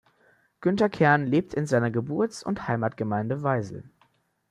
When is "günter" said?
0.61-0.89